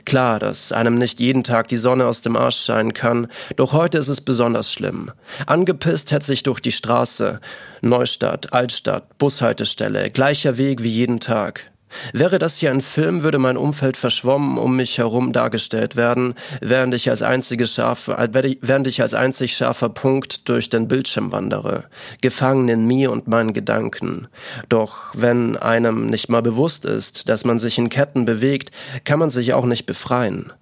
Klar, 0.05 0.39
dass 0.39 0.73
einem 0.73 0.95
nicht 0.95 1.21
jeden 1.21 1.45
Tag 1.45 1.69
die 1.69 1.77
Sonne 1.77 2.07
aus 2.07 2.23
dem 2.23 2.37
Arsch 2.37 2.59
scheinen 2.59 2.95
kann, 2.95 3.29
doch 3.57 3.73
heute 3.73 3.99
ist 3.99 4.09
es 4.09 4.21
besonders 4.21 4.73
schlimm. 4.73 5.11
Angepisst 5.47 6.13
hetze 6.13 6.33
ich 6.33 6.43
durch 6.43 6.61
die 6.61 6.73
Straße. 6.73 7.41
Neustadt, 7.83 8.53
Altstadt, 8.53 9.19
Bushaltestelle, 9.19 10.11
gleicher 10.11 10.57
Weg 10.57 10.83
wie 10.83 10.89
jeden 10.89 11.21
Tag. 11.21 11.71
Wäre 12.13 12.39
das 12.39 12.59
hier 12.59 12.71
ein 12.71 12.81
Film, 12.81 13.23
würde 13.23 13.39
mein 13.39 13.57
Umfeld 13.57 13.97
verschwommen 13.97 14.59
um 14.59 14.77
mich 14.77 14.99
herum 14.99 15.33
dargestellt 15.33 15.97
werden, 15.97 16.35
während 16.61 16.95
ich 16.95 17.11
als 17.11 17.23
einzige 17.23 17.67
scharfe, 17.67 18.17
während 18.61 18.87
ich 18.87 19.03
als 19.03 19.15
einzig 19.15 19.57
scharfer 19.57 19.89
Punkt 19.89 20.49
durch 20.49 20.69
den 20.69 20.89
Bildschirm 20.89 21.33
wandere, 21.33 21.85
gefangen 22.21 22.69
in 22.69 22.87
mir 22.87 23.11
und 23.11 23.29
meinen 23.29 23.53
Gedanken. 23.53 24.29
Doch 24.69 25.13
wenn 25.15 25.57
einem 25.57 26.07
nicht 26.07 26.29
mal 26.29 26.43
bewusst 26.43 26.85
ist, 26.85 27.29
dass 27.29 27.45
man 27.45 27.59
sich 27.59 27.79
in 27.79 27.89
Ketten 27.89 28.25
bewegt, 28.25 28.71
kann 29.05 29.19
man 29.19 29.31
sich 29.31 29.53
auch 29.53 29.67
nicht 29.67 29.87
befreien. 29.87 30.53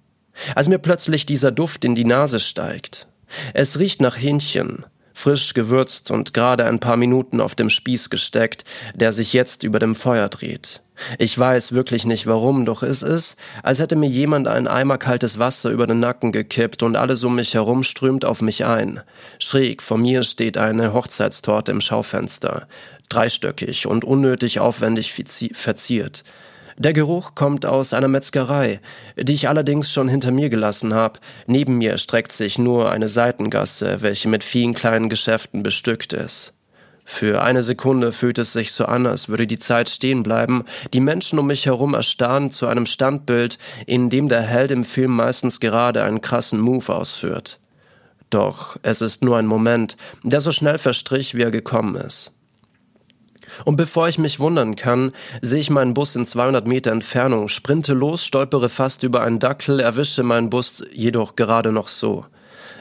Als 0.55 0.69
mir 0.69 0.79
plötzlich 0.79 1.25
dieser 1.25 1.51
Duft 1.51 1.83
in 1.83 1.95
die 1.95 2.05
Nase 2.05 2.39
steigt. 2.39 3.07
Es 3.53 3.77
riecht 3.77 4.01
nach 4.01 4.17
Hähnchen, 4.17 4.85
frisch 5.13 5.53
gewürzt 5.53 6.11
und 6.11 6.33
gerade 6.33 6.65
ein 6.65 6.79
paar 6.79 6.97
Minuten 6.97 7.41
auf 7.41 7.53
dem 7.53 7.69
Spieß 7.69 8.09
gesteckt, 8.09 8.63
der 8.95 9.11
sich 9.11 9.33
jetzt 9.33 9.63
über 9.63 9.79
dem 9.79 9.95
Feuer 9.95 10.29
dreht. 10.29 10.81
Ich 11.17 11.37
weiß 11.37 11.73
wirklich 11.73 12.05
nicht 12.05 12.27
warum, 12.27 12.65
doch 12.65 12.83
es 12.83 13.01
ist, 13.01 13.37
als 13.63 13.79
hätte 13.79 13.95
mir 13.95 14.09
jemand 14.09 14.47
ein 14.47 14.67
Eimer 14.67 14.97
kaltes 14.97 15.39
Wasser 15.39 15.69
über 15.69 15.87
den 15.87 15.99
Nacken 15.99 16.31
gekippt 16.31 16.83
und 16.83 16.95
alles 16.95 17.23
um 17.23 17.35
mich 17.35 17.53
herum 17.53 17.83
strömt 17.83 18.25
auf 18.25 18.41
mich 18.41 18.65
ein. 18.65 19.01
Schräg 19.39 19.81
vor 19.81 19.97
mir 19.97 20.23
steht 20.23 20.57
eine 20.57 20.93
Hochzeitstorte 20.93 21.71
im 21.71 21.81
Schaufenster, 21.81 22.67
dreistöckig 23.09 23.87
und 23.87 24.03
unnötig 24.03 24.59
aufwendig 24.59 25.13
verziert. 25.53 26.23
Der 26.77 26.93
Geruch 26.93 27.35
kommt 27.35 27.65
aus 27.65 27.91
einer 27.91 28.07
Metzgerei, 28.07 28.79
die 29.17 29.33
ich 29.33 29.49
allerdings 29.49 29.91
schon 29.91 30.07
hinter 30.07 30.31
mir 30.31 30.49
gelassen 30.49 30.93
habe. 30.93 31.19
Neben 31.45 31.77
mir 31.77 31.97
streckt 31.97 32.31
sich 32.31 32.57
nur 32.57 32.89
eine 32.89 33.09
Seitengasse, 33.09 34.01
welche 34.01 34.29
mit 34.29 34.45
vielen 34.45 34.73
kleinen 34.73 35.09
Geschäften 35.09 35.61
bestückt 35.61 36.13
ist. 36.13 36.53
Für 37.11 37.41
eine 37.41 37.63
Sekunde 37.63 38.13
fühlt 38.13 38.37
es 38.37 38.53
sich 38.53 38.71
so 38.71 38.85
an, 38.85 39.07
als 39.07 39.29
würde 39.29 39.47
die 39.47 39.57
Zeit 39.57 39.89
stehen 39.89 40.21
bleiben, 40.21 40.63
die 40.93 40.99
Menschen 40.99 41.39
um 41.39 41.47
mich 41.47 41.65
herum 41.65 41.95
erstarren 41.95 42.51
zu 42.51 42.67
einem 42.67 42.85
Standbild, 42.85 43.57
in 43.87 44.11
dem 44.11 44.29
der 44.29 44.41
Held 44.41 44.69
im 44.69 44.85
Film 44.85 45.15
meistens 45.15 45.59
gerade 45.59 46.03
einen 46.03 46.21
krassen 46.21 46.61
Move 46.61 46.93
ausführt. 46.93 47.59
Doch 48.29 48.77
es 48.83 49.01
ist 49.01 49.23
nur 49.23 49.37
ein 49.37 49.47
Moment, 49.47 49.97
der 50.21 50.39
so 50.39 50.51
schnell 50.51 50.77
verstrich, 50.77 51.33
wie 51.33 51.41
er 51.41 51.49
gekommen 51.49 51.95
ist. 51.95 52.31
Und 53.65 53.75
bevor 53.75 54.07
ich 54.07 54.19
mich 54.19 54.39
wundern 54.39 54.75
kann, 54.75 55.11
sehe 55.41 55.59
ich 55.59 55.71
meinen 55.71 55.95
Bus 55.95 56.15
in 56.15 56.27
200 56.27 56.67
Meter 56.67 56.91
Entfernung, 56.91 57.49
sprinte 57.49 57.93
los, 57.93 58.23
stolpere 58.23 58.69
fast 58.69 59.01
über 59.01 59.23
einen 59.23 59.39
Dackel, 59.39 59.79
erwische 59.79 60.21
meinen 60.21 60.51
Bus 60.51 60.83
jedoch 60.93 61.35
gerade 61.35 61.71
noch 61.71 61.87
so. 61.87 62.27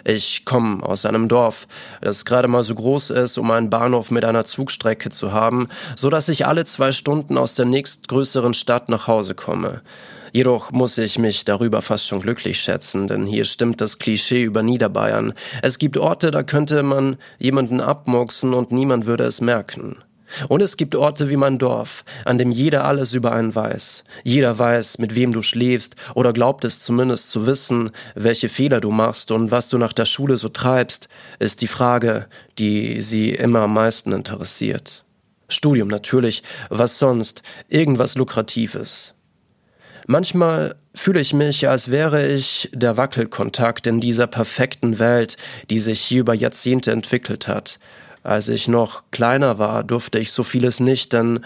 Ich 0.05 0.45
komme 0.45 0.83
aus 0.83 1.05
einem 1.07 1.29
Dorf, 1.29 1.67
das 2.01 2.25
gerade 2.25 2.49
mal 2.49 2.63
so 2.63 2.75
groß 2.75 3.11
ist, 3.11 3.39
um 3.39 3.51
einen 3.51 3.71
Bahnhof 3.71 4.11
mit 4.11 4.25
einer 4.25 4.45
Zugstrecke 4.45 5.11
zu 5.11 5.33
haben, 5.33 5.69
so 5.97 6.11
dass 6.11 6.29
ich 6.29 6.47
alle 6.47 6.65
zwei 6.65 6.93
Stunden 6.93 7.39
aus 7.39 7.55
der 7.55 7.67
nächstgrößeren 7.67 8.55
Stadt 8.55 8.89
nach 8.89 9.07
Hause 9.07 9.35
komme. 9.35 9.83
Jedoch 10.33 10.71
muss 10.73 10.99
ich 10.99 11.19
mich 11.19 11.45
darüber 11.45 11.83
fast 11.83 12.07
schon 12.07 12.21
glücklich 12.21 12.61
schätzen, 12.61 13.09
denn 13.09 13.25
hier 13.25 13.45
stimmt 13.45 13.81
das 13.81 13.99
Klischee 13.99 14.43
über 14.43 14.63
Niederbayern. 14.63 15.33
Es 15.63 15.79
gibt 15.79 15.97
Orte, 15.97 16.31
da 16.31 16.43
könnte 16.43 16.83
man 16.83 17.17
jemanden 17.39 17.81
abmurksen 17.81 18.55
und 18.55 18.71
niemand 18.71 19.07
würde 19.07 19.25
es 19.25 19.41
merken. 19.41 19.97
Und 20.49 20.63
es 20.63 20.77
gibt 20.77 20.95
Orte 20.95 21.31
wie 21.31 21.37
mein 21.37 21.59
Dorf, 21.59 22.05
an 22.25 22.39
dem 22.39 22.51
jeder 22.51 22.85
alles 22.85 23.13
über 23.13 23.33
einen 23.33 23.55
weiß. 23.55 24.05
Jeder 24.25 24.59
weiß, 24.59 24.99
mit 24.99 25.15
wem 25.15 25.33
du 25.33 25.43
schläfst 25.43 25.97
oder 26.15 26.33
glaubt 26.33 26.65
es 26.65 26.81
zumindest 26.81 27.31
zu 27.31 27.47
wissen, 27.47 27.91
welche 28.15 28.49
Fehler 28.49 28.81
du 28.81 28.91
machst 28.91 29.31
und 29.33 29.51
was 29.51 29.69
du 29.69 29.79
nach 29.79 29.93
der 29.93 30.07
Schule 30.07 30.37
so 30.37 30.49
treibst, 30.49 31.09
ist 31.39 31.61
die 31.61 31.67
Frage, 31.67 32.27
die 32.59 33.01
sie 33.01 33.31
immer 33.31 33.61
am 33.61 33.75
meisten 33.75 34.13
interessiert. 34.13 35.05
Studium 35.49 35.89
natürlich, 35.89 36.43
was 36.69 36.99
sonst, 36.99 37.43
irgendwas 37.69 38.17
Lukratives. 38.17 39.15
Manchmal 40.07 40.77
fühle 40.95 41.21
ich 41.21 41.35
mich, 41.35 41.69
als 41.69 41.91
wäre 41.91 42.27
ich 42.27 42.71
der 42.73 42.97
Wackelkontakt 42.97 43.87
in 43.87 44.01
dieser 44.01 44.27
perfekten 44.27 44.99
Welt, 44.99 45.37
die 45.69 45.79
sich 45.79 46.01
hier 46.01 46.21
über 46.21 46.35
Jahrzehnte 46.35 46.93
entwickelt 46.93 47.47
hat, 47.47 47.79
als 48.23 48.49
ich 48.49 48.69
noch 48.69 49.05
kleiner 49.11 49.59
war, 49.59 49.85
durfte 49.85 50.19
ich 50.19 50.33
so 50.33 50.43
vieles 50.43 50.81
nicht, 50.81 51.13
denn 51.13 51.41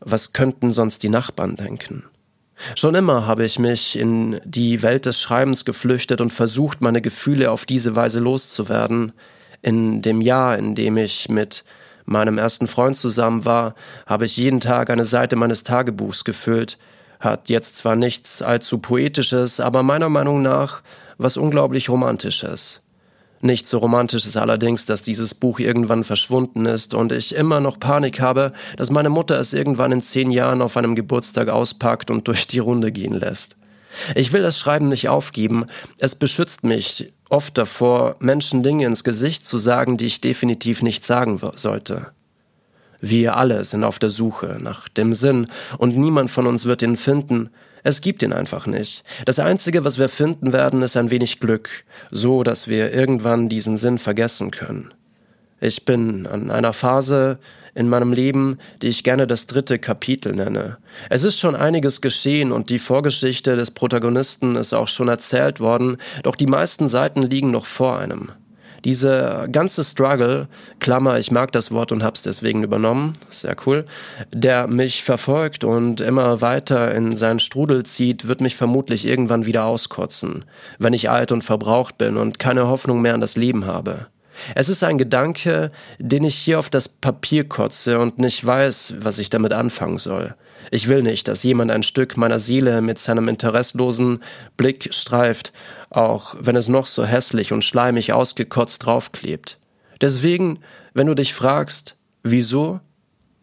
was 0.00 0.32
könnten 0.32 0.72
sonst 0.72 1.02
die 1.02 1.08
Nachbarn 1.08 1.56
denken? 1.56 2.04
Schon 2.74 2.94
immer 2.94 3.26
habe 3.26 3.44
ich 3.44 3.58
mich 3.58 3.98
in 3.98 4.40
die 4.44 4.82
Welt 4.82 5.06
des 5.06 5.20
Schreibens 5.20 5.64
geflüchtet 5.64 6.20
und 6.20 6.30
versucht, 6.30 6.80
meine 6.80 7.00
Gefühle 7.00 7.50
auf 7.50 7.64
diese 7.64 7.96
Weise 7.96 8.20
loszuwerden. 8.20 9.12
In 9.62 10.02
dem 10.02 10.20
Jahr, 10.20 10.58
in 10.58 10.74
dem 10.74 10.96
ich 10.96 11.28
mit 11.28 11.64
meinem 12.04 12.38
ersten 12.38 12.66
Freund 12.66 12.96
zusammen 12.96 13.44
war, 13.44 13.74
habe 14.06 14.26
ich 14.26 14.36
jeden 14.36 14.60
Tag 14.60 14.90
eine 14.90 15.04
Seite 15.04 15.36
meines 15.36 15.64
Tagebuchs 15.64 16.24
gefüllt, 16.24 16.78
hat 17.18 17.48
jetzt 17.48 17.76
zwar 17.76 17.96
nichts 17.96 18.42
allzu 18.42 18.78
Poetisches, 18.78 19.60
aber 19.60 19.82
meiner 19.82 20.08
Meinung 20.08 20.42
nach 20.42 20.82
was 21.18 21.36
unglaublich 21.36 21.88
Romantisches. 21.88 22.80
Nicht 23.42 23.66
so 23.66 23.78
romantisch 23.78 24.26
ist 24.26 24.36
allerdings, 24.36 24.84
dass 24.84 25.00
dieses 25.00 25.34
Buch 25.34 25.60
irgendwann 25.60 26.04
verschwunden 26.04 26.66
ist 26.66 26.92
und 26.92 27.10
ich 27.10 27.34
immer 27.34 27.60
noch 27.60 27.78
Panik 27.78 28.20
habe, 28.20 28.52
dass 28.76 28.90
meine 28.90 29.08
Mutter 29.08 29.38
es 29.40 29.54
irgendwann 29.54 29.92
in 29.92 30.02
zehn 30.02 30.30
Jahren 30.30 30.60
auf 30.60 30.76
einem 30.76 30.94
Geburtstag 30.94 31.48
auspackt 31.48 32.10
und 32.10 32.28
durch 32.28 32.46
die 32.46 32.58
Runde 32.58 32.92
gehen 32.92 33.14
lässt. 33.14 33.56
Ich 34.14 34.32
will 34.32 34.42
das 34.42 34.58
Schreiben 34.58 34.88
nicht 34.88 35.08
aufgeben, 35.08 35.64
es 35.98 36.14
beschützt 36.14 36.64
mich 36.64 37.12
oft 37.30 37.56
davor, 37.56 38.16
Menschen 38.20 38.62
Dinge 38.62 38.86
ins 38.86 39.04
Gesicht 39.04 39.46
zu 39.46 39.56
sagen, 39.56 39.96
die 39.96 40.06
ich 40.06 40.20
definitiv 40.20 40.82
nicht 40.82 41.04
sagen 41.04 41.40
sollte. 41.54 42.08
Wir 43.00 43.36
alle 43.36 43.64
sind 43.64 43.84
auf 43.84 43.98
der 43.98 44.10
Suche 44.10 44.58
nach 44.60 44.88
dem 44.90 45.14
Sinn 45.14 45.46
und 45.78 45.96
niemand 45.96 46.30
von 46.30 46.46
uns 46.46 46.66
wird 46.66 46.82
ihn 46.82 46.98
finden, 46.98 47.48
es 47.82 48.00
gibt 48.00 48.22
ihn 48.22 48.32
einfach 48.32 48.66
nicht. 48.66 49.02
Das 49.24 49.38
Einzige, 49.38 49.84
was 49.84 49.98
wir 49.98 50.08
finden 50.08 50.52
werden, 50.52 50.82
ist 50.82 50.96
ein 50.96 51.10
wenig 51.10 51.40
Glück, 51.40 51.84
so 52.10 52.42
dass 52.42 52.68
wir 52.68 52.92
irgendwann 52.92 53.48
diesen 53.48 53.78
Sinn 53.78 53.98
vergessen 53.98 54.50
können. 54.50 54.92
Ich 55.60 55.84
bin 55.84 56.26
an 56.26 56.50
einer 56.50 56.72
Phase 56.72 57.38
in 57.74 57.88
meinem 57.88 58.12
Leben, 58.12 58.58
die 58.82 58.88
ich 58.88 59.04
gerne 59.04 59.26
das 59.26 59.46
dritte 59.46 59.78
Kapitel 59.78 60.34
nenne. 60.34 60.78
Es 61.08 61.22
ist 61.22 61.38
schon 61.38 61.54
einiges 61.54 62.00
geschehen 62.00 62.52
und 62.52 62.70
die 62.70 62.78
Vorgeschichte 62.78 63.56
des 63.56 63.70
Protagonisten 63.70 64.56
ist 64.56 64.72
auch 64.72 64.88
schon 64.88 65.08
erzählt 65.08 65.60
worden, 65.60 65.98
doch 66.22 66.36
die 66.36 66.46
meisten 66.46 66.88
Seiten 66.88 67.22
liegen 67.22 67.50
noch 67.50 67.66
vor 67.66 67.98
einem. 67.98 68.32
Diese 68.84 69.48
ganze 69.52 69.84
Struggle, 69.84 70.48
Klammer, 70.78 71.18
ich 71.18 71.30
mag 71.30 71.52
das 71.52 71.70
Wort 71.70 71.92
und 71.92 72.02
hab's 72.02 72.22
deswegen 72.22 72.62
übernommen, 72.62 73.12
sehr 73.28 73.56
cool, 73.66 73.84
der 74.32 74.66
mich 74.66 75.04
verfolgt 75.04 75.64
und 75.64 76.00
immer 76.00 76.40
weiter 76.40 76.94
in 76.94 77.16
seinen 77.16 77.40
Strudel 77.40 77.84
zieht, 77.84 78.28
wird 78.28 78.40
mich 78.40 78.56
vermutlich 78.56 79.06
irgendwann 79.06 79.46
wieder 79.46 79.64
auskotzen, 79.64 80.44
wenn 80.78 80.92
ich 80.92 81.10
alt 81.10 81.32
und 81.32 81.44
verbraucht 81.44 81.98
bin 81.98 82.16
und 82.16 82.38
keine 82.38 82.68
Hoffnung 82.68 83.02
mehr 83.02 83.14
an 83.14 83.20
das 83.20 83.36
Leben 83.36 83.66
habe. 83.66 84.06
Es 84.54 84.68
ist 84.68 84.82
ein 84.82 84.98
Gedanke, 84.98 85.70
den 85.98 86.24
ich 86.24 86.34
hier 86.34 86.58
auf 86.58 86.70
das 86.70 86.88
Papier 86.88 87.48
kotze 87.48 87.98
und 87.98 88.18
nicht 88.18 88.44
weiß, 88.44 88.94
was 88.98 89.18
ich 89.18 89.30
damit 89.30 89.52
anfangen 89.52 89.98
soll. 89.98 90.34
Ich 90.70 90.88
will 90.88 91.02
nicht, 91.02 91.28
dass 91.28 91.42
jemand 91.42 91.70
ein 91.70 91.82
Stück 91.82 92.16
meiner 92.16 92.38
Seele 92.38 92.80
mit 92.82 92.98
seinem 92.98 93.28
interesslosen 93.28 94.22
Blick 94.56 94.94
streift, 94.94 95.52
auch 95.90 96.36
wenn 96.38 96.56
es 96.56 96.68
noch 96.68 96.86
so 96.86 97.04
hässlich 97.04 97.52
und 97.52 97.64
schleimig 97.64 98.12
ausgekotzt 98.12 98.84
draufklebt. 98.84 99.58
Deswegen, 100.00 100.60
wenn 100.94 101.06
du 101.06 101.14
dich 101.14 101.34
fragst, 101.34 101.96
wieso? 102.22 102.80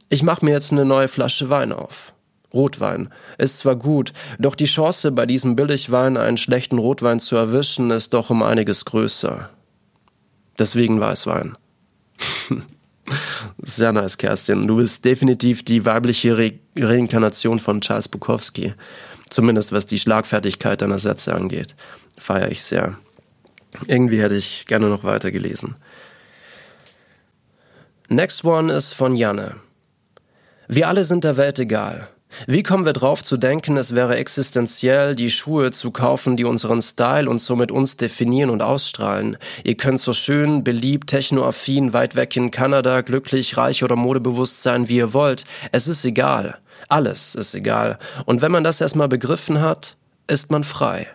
Ich 0.10 0.24
mach 0.24 0.42
mir 0.42 0.52
jetzt 0.52 0.72
eine 0.72 0.86
neue 0.86 1.08
Flasche 1.08 1.50
Wein 1.50 1.74
auf. 1.74 2.14
Rotwein 2.54 3.10
ist 3.38 3.60
zwar 3.60 3.76
gut, 3.76 4.14
doch 4.40 4.56
die 4.56 4.66
Chance, 4.66 5.12
bei 5.12 5.26
diesem 5.26 5.56
Billigwein 5.56 6.16
einen 6.16 6.38
schlechten 6.38 6.78
Rotwein 6.78 7.20
zu 7.20 7.36
erwischen, 7.36 7.92
ist 7.92 8.14
doch 8.14 8.30
um 8.30 8.42
einiges 8.42 8.86
größer. 8.86 9.50
Deswegen 10.58 11.00
Weißwein. 11.00 11.58
Sehr 13.64 13.94
nice, 13.94 14.18
Kerstin. 14.18 14.68
Du 14.68 14.78
bist 14.78 15.06
definitiv 15.06 15.64
die 15.64 15.86
weibliche 15.86 16.38
Re 16.38 16.54
Reinkarnation 16.78 17.60
von 17.60 17.82
Charles 17.82 18.08
Bukowski. 18.08 18.74
Zumindest 19.30 19.72
was 19.72 19.86
die 19.86 20.00
Schlagfertigkeit 20.00 20.82
deiner 20.82 21.00
Sätze 21.00 21.34
angeht. 21.34 21.76
Feiere 22.18 22.52
ich 22.52 22.62
sehr. 22.62 22.98
Irgendwie 23.86 24.22
hätte 24.22 24.36
ich 24.36 24.66
gerne 24.66 24.88
noch 24.88 25.04
weiter 25.04 25.32
gelesen. 25.32 25.76
Next 28.10 28.46
one 28.46 28.72
ist 28.72 28.94
von 28.94 29.16
Janne. 29.16 29.56
Wir 30.68 30.88
alle 30.88 31.04
sind 31.04 31.24
der 31.24 31.38
Welt 31.38 31.60
egal. 31.60 32.10
Wie 32.46 32.64
kommen 32.64 32.86
wir 32.86 32.94
drauf 32.94 33.24
zu 33.24 33.38
denken, 33.38 33.78
es 33.78 33.96
wäre 33.96 34.18
existenziell, 34.18 35.16
die 35.16 35.32
Schuhe 35.32 35.72
zu 35.72 35.92
kaufen, 35.92 36.38
die 36.38 36.46
unseren 36.46 36.82
Style 36.82 37.30
und 37.30 37.40
somit 37.40 37.72
uns 37.72 37.98
definieren 37.98 38.50
und 38.50 38.62
ausstrahlen? 38.62 39.38
Ihr 39.64 39.76
könnt 39.76 40.00
so 40.00 40.14
schön, 40.14 40.64
beliebt, 40.64 41.10
technoaffin, 41.10 41.94
weit 41.94 42.16
weg 42.16 42.36
in 42.36 42.52
Kanada, 42.52 43.02
glücklich, 43.02 43.58
reich 43.58 43.84
oder 43.84 43.96
modebewusst 43.96 44.62
sein, 44.62 44.90
wie 44.90 44.98
ihr 44.98 45.14
wollt. 45.14 45.46
Es 45.72 45.88
ist 45.88 46.06
egal. 46.06 46.58
Alles 46.90 47.36
ist 47.36 47.56
egal. 47.56 47.98
Und 48.26 48.42
wenn 48.42 48.52
man 48.52 48.64
das 48.64 48.82
erstmal 48.82 49.08
begriffen 49.08 49.62
hat, 49.62 49.98
ist 50.28 50.52
man 50.52 50.64
frei 50.64 51.08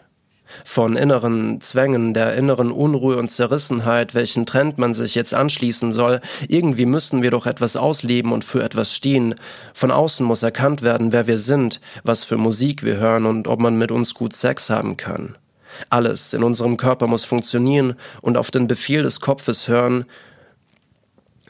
von 0.65 0.97
inneren 0.97 1.61
Zwängen, 1.61 2.15
der 2.15 2.35
inneren 2.35 2.71
Unruhe 2.73 3.17
und 3.17 3.31
Zerrissenheit, 3.31 4.15
welchen 4.15 4.47
Trend 4.47 4.79
man 4.79 4.95
sich 4.95 5.15
jetzt 5.15 5.35
anschließen 5.35 5.93
soll. 5.93 6.21
Irgendwie 6.49 6.87
müssen 6.87 7.23
wir 7.23 7.31
doch 7.31 7.47
etwas 7.47 7.77
ausleben 7.77 8.33
und 8.33 8.45
für 8.45 8.63
etwas 8.63 8.95
stehen. 8.95 9.35
Von 9.75 9.91
außen 9.91 10.25
muss 10.25 10.43
erkannt 10.43 10.83
werden, 10.83 11.13
wer 11.13 11.27
wir 11.27 11.39
sind, 11.39 11.81
was 12.05 12.25
für 12.25 12.37
Musik 12.37 12.83
wir 12.83 12.97
hören 12.97 13.27
und 13.27 13.49
ob 13.49 13.61
man 13.61 13.77
mit 13.77 13.91
uns 13.91 14.15
gut 14.15 14.33
Sex 14.33 14.71
haben 14.71 14.97
kann. 14.97 15.37
Alles 15.91 16.35
in 16.35 16.43
unserem 16.43 16.77
Körper 16.77 17.07
muss 17.07 17.25
funktionieren 17.25 17.95
und 18.21 18.37
auf 18.37 18.51
den 18.51 18.67
Befehl 18.67 19.03
des 19.03 19.21
Kopfes 19.21 19.69
hören, 19.69 20.05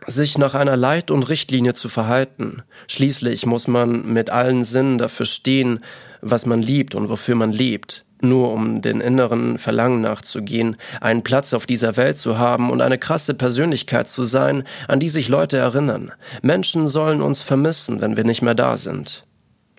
sich 0.06 0.38
nach 0.38 0.54
einer 0.54 0.76
Leit- 0.76 1.10
und 1.10 1.28
Richtlinie 1.28 1.74
zu 1.74 1.88
verhalten. 1.88 2.62
Schließlich 2.88 3.46
muss 3.46 3.68
man 3.68 4.12
mit 4.12 4.30
allen 4.30 4.64
Sinnen 4.64 4.98
dafür 4.98 5.26
stehen, 5.26 5.78
was 6.20 6.46
man 6.46 6.62
liebt 6.62 6.94
und 6.94 7.08
wofür 7.08 7.34
man 7.34 7.52
lebt 7.52 8.04
nur 8.22 8.52
um 8.52 8.82
den 8.82 9.00
inneren 9.00 9.58
Verlangen 9.58 10.00
nachzugehen, 10.00 10.76
einen 11.00 11.22
Platz 11.22 11.54
auf 11.54 11.66
dieser 11.66 11.96
Welt 11.96 12.18
zu 12.18 12.38
haben 12.38 12.70
und 12.70 12.80
eine 12.80 12.98
krasse 12.98 13.34
Persönlichkeit 13.34 14.08
zu 14.08 14.24
sein, 14.24 14.64
an 14.88 15.00
die 15.00 15.08
sich 15.08 15.28
Leute 15.28 15.58
erinnern. 15.58 16.12
Menschen 16.42 16.88
sollen 16.88 17.22
uns 17.22 17.40
vermissen, 17.40 18.00
wenn 18.00 18.16
wir 18.16 18.24
nicht 18.24 18.42
mehr 18.42 18.54
da 18.54 18.76
sind. 18.76 19.24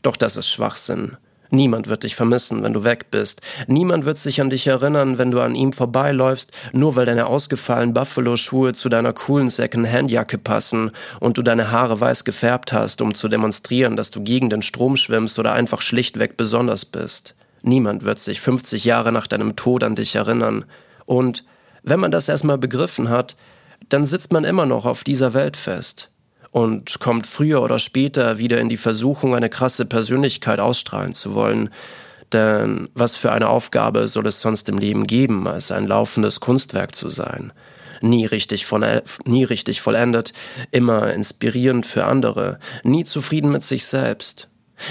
Doch 0.01 0.17
das 0.17 0.37
ist 0.37 0.49
Schwachsinn. 0.49 1.17
Niemand 1.53 1.87
wird 1.87 2.01
dich 2.01 2.15
vermissen, 2.15 2.63
wenn 2.63 2.73
du 2.73 2.83
weg 2.83 3.11
bist. 3.11 3.41
Niemand 3.67 4.05
wird 4.05 4.17
sich 4.17 4.41
an 4.41 4.49
dich 4.49 4.65
erinnern, 4.65 5.19
wenn 5.19 5.29
du 5.29 5.39
an 5.39 5.53
ihm 5.53 5.71
vorbeiläufst, 5.71 6.51
nur 6.71 6.95
weil 6.95 7.05
deine 7.05 7.27
ausgefallenen 7.27 7.93
Buffalo-Schuhe 7.93 8.73
zu 8.73 8.89
deiner 8.89 9.13
coolen 9.13 9.49
Second-Hand-Jacke 9.49 10.39
passen 10.39 10.89
und 11.19 11.37
du 11.37 11.43
deine 11.43 11.69
Haare 11.69 12.01
weiß 12.01 12.23
gefärbt 12.23 12.73
hast, 12.73 13.03
um 13.03 13.13
zu 13.13 13.27
demonstrieren, 13.27 13.95
dass 13.95 14.09
du 14.09 14.23
gegen 14.23 14.49
den 14.49 14.63
Strom 14.63 14.97
schwimmst 14.97 15.37
oder 15.37 15.53
einfach 15.53 15.81
schlichtweg 15.81 16.37
besonders 16.37 16.85
bist. 16.85 17.35
Niemand 17.63 18.03
wird 18.03 18.19
sich 18.19 18.39
50 18.41 18.83
Jahre 18.83 19.11
nach 19.11 19.25
deinem 19.25 19.55
Tod 19.55 19.83
an 19.83 19.95
dich 19.95 20.15
erinnern. 20.15 20.65
Und 21.05 21.43
wenn 21.81 21.99
man 21.99 22.11
das 22.11 22.29
erstmal 22.29 22.57
begriffen 22.57 23.09
hat, 23.09 23.35
dann 23.89 24.05
sitzt 24.05 24.31
man 24.31 24.43
immer 24.43 24.65
noch 24.65 24.85
auf 24.85 25.03
dieser 25.03 25.33
Welt 25.33 25.57
fest. 25.57 26.11
und 26.51 26.99
kommt 26.99 27.25
früher 27.25 27.63
oder 27.63 27.79
später 27.79 28.37
wieder 28.37 28.61
in 28.61 28.69
die 28.69 28.77
Versuchung, 28.77 29.33
eine 29.35 29.49
krasse 29.49 29.85
Persönlichkeit 29.85 30.59
ausstrahlen 30.59 31.11
zu 31.11 31.33
wollen. 31.33 31.71
Denn 32.31 32.89
was 32.93 33.15
für 33.15 33.31
eine 33.31 33.49
Aufgabe 33.49 34.07
soll 34.07 34.27
es 34.27 34.39
sonst 34.39 34.69
im 34.69 34.77
Leben 34.77 35.07
geben, 35.07 35.47
als 35.47 35.71
ein 35.71 35.87
laufendes 35.87 36.39
Kunstwerk 36.39 36.93
zu 36.93 37.09
sein? 37.09 37.53
Nie 38.01 38.25
richtig, 38.27 38.67
nie 39.25 39.43
richtig 39.45 39.81
vollendet, 39.81 40.33
immer 40.69 41.11
inspirierend 41.11 41.87
für 41.87 42.05
andere, 42.05 42.59
nie 42.83 43.03
zufrieden 43.03 43.51
mit 43.51 43.63
sich 43.63 43.85
selbst. 43.85 44.47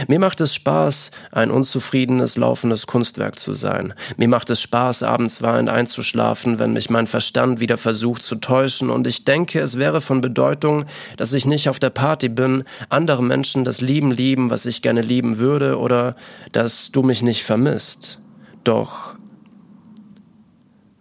Mir 0.09 0.19
macht 0.19 0.41
es 0.41 0.55
Spaß, 0.55 1.11
ein 1.31 1.51
unzufriedenes, 1.51 2.37
laufendes 2.37 2.87
Kunstwerk 2.87 3.39
zu 3.39 3.53
sein. 3.53 3.95
Mir 4.17 4.29
macht 4.29 4.51
es 4.51 4.61
Spaß, 4.61 5.03
abends 5.03 5.43
weinend 5.43 5.71
einzuschlafen, 5.71 6.59
wenn 6.59 6.73
mich 6.73 6.91
mein 6.91 7.07
Verstand 7.07 7.61
wieder 7.61 7.79
versucht 7.79 8.23
zu 8.23 8.37
täuschen, 8.37 8.91
und 8.91 9.07
ich 9.07 9.25
denke, 9.25 9.61
es 9.61 9.79
wäre 9.79 10.01
von 10.01 10.21
Bedeutung, 10.21 10.85
dass 11.17 11.33
ich 11.33 11.47
nicht 11.47 11.69
auf 11.69 11.79
der 11.79 11.91
Party 11.91 12.29
bin, 12.29 12.65
andere 12.89 13.23
Menschen 13.23 13.65
das 13.65 13.81
Lieben 13.81 14.11
lieben, 14.11 14.51
was 14.51 14.67
ich 14.67 14.83
gerne 14.83 15.03
lieben 15.03 15.39
würde, 15.39 15.79
oder 15.79 16.17
dass 16.53 16.91
du 16.93 17.03
mich 17.03 17.23
nicht 17.23 17.45
vermisst. 17.45 18.21
Doch 18.65 19.17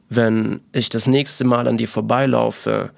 wenn 0.10 0.60
ich 0.74 0.90
das 0.90 1.08
nächste 1.08 1.46
Mal 1.46 1.68
an 1.70 1.78
dir 1.78 1.88
vorbeilaufe, 1.88 2.92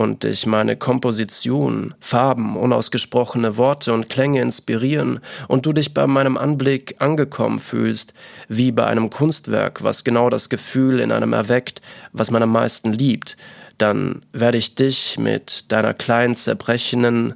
und 0.00 0.22
dich 0.22 0.46
meine 0.46 0.76
Komposition, 0.76 1.94
Farben, 2.00 2.56
unausgesprochene 2.56 3.58
Worte 3.58 3.92
und 3.92 4.08
Klänge 4.08 4.40
inspirieren 4.40 5.20
und 5.46 5.66
du 5.66 5.74
dich 5.74 5.92
bei 5.92 6.06
meinem 6.06 6.38
Anblick 6.38 6.94
angekommen 7.00 7.60
fühlst, 7.60 8.14
wie 8.48 8.72
bei 8.72 8.86
einem 8.86 9.10
Kunstwerk, 9.10 9.82
was 9.82 10.02
genau 10.02 10.30
das 10.30 10.48
Gefühl 10.48 11.00
in 11.00 11.12
einem 11.12 11.34
erweckt, 11.34 11.82
was 12.14 12.30
man 12.30 12.42
am 12.42 12.50
meisten 12.50 12.94
liebt, 12.94 13.36
dann 13.76 14.24
werde 14.32 14.56
ich 14.56 14.74
dich 14.74 15.18
mit 15.18 15.70
deiner 15.70 15.92
kleinen 15.92 16.34
zerbrechenden 16.34 17.34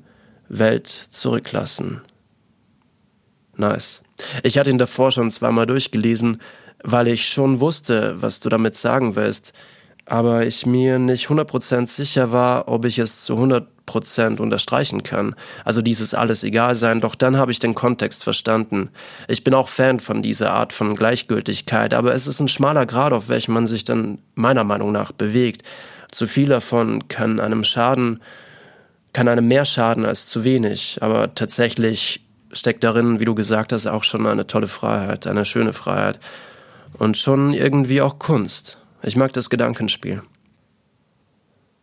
Welt 0.48 0.86
zurücklassen. 0.88 2.00
Nice. 3.58 4.00
Ich 4.42 4.56
hatte 4.56 4.70
ihn 4.70 4.78
davor 4.78 5.12
schon 5.12 5.30
zweimal 5.30 5.66
durchgelesen, 5.66 6.40
weil 6.82 7.08
ich 7.08 7.28
schon 7.28 7.60
wusste, 7.60 8.22
was 8.22 8.40
du 8.40 8.48
damit 8.48 8.74
sagen 8.74 9.16
willst 9.16 9.52
aber 10.06 10.46
ich 10.46 10.66
mir 10.66 10.98
nicht 10.98 11.28
100% 11.28 11.86
sicher 11.86 12.30
war, 12.30 12.68
ob 12.68 12.84
ich 12.84 12.98
es 12.98 13.24
zu 13.24 13.34
100% 13.34 14.40
unterstreichen 14.40 15.02
kann. 15.02 15.34
Also 15.64 15.82
dieses 15.82 16.14
alles 16.14 16.44
egal 16.44 16.76
sein, 16.76 17.00
doch 17.00 17.14
dann 17.14 17.36
habe 17.36 17.52
ich 17.52 17.58
den 17.58 17.74
Kontext 17.74 18.22
verstanden. 18.22 18.90
Ich 19.28 19.44
bin 19.44 19.54
auch 19.54 19.68
Fan 19.68 20.00
von 20.00 20.22
dieser 20.22 20.52
Art 20.52 20.72
von 20.72 20.94
Gleichgültigkeit, 20.94 21.94
aber 21.94 22.14
es 22.14 22.26
ist 22.26 22.40
ein 22.40 22.48
schmaler 22.48 22.86
Grad, 22.86 23.12
auf 23.12 23.28
welchem 23.28 23.54
man 23.54 23.66
sich 23.66 23.84
dann 23.84 24.18
meiner 24.34 24.64
Meinung 24.64 24.92
nach 24.92 25.12
bewegt. 25.12 25.62
Zu 26.10 26.26
viel 26.26 26.48
davon 26.48 27.08
kann 27.08 27.40
einem 27.40 27.64
schaden, 27.64 28.20
kann 29.12 29.28
einem 29.28 29.48
mehr 29.48 29.64
schaden 29.64 30.04
als 30.04 30.26
zu 30.26 30.44
wenig, 30.44 30.98
aber 31.00 31.34
tatsächlich 31.34 32.20
steckt 32.52 32.84
darin, 32.84 33.20
wie 33.20 33.24
du 33.24 33.34
gesagt 33.34 33.72
hast, 33.72 33.86
auch 33.86 34.04
schon 34.04 34.26
eine 34.26 34.46
tolle 34.46 34.68
Freiheit, 34.68 35.26
eine 35.26 35.44
schöne 35.44 35.72
Freiheit 35.72 36.20
und 36.98 37.16
schon 37.16 37.52
irgendwie 37.52 38.00
auch 38.00 38.18
Kunst. 38.18 38.78
Ich 39.04 39.16
mag 39.16 39.32
das 39.34 39.50
Gedankenspiel. 39.50 40.22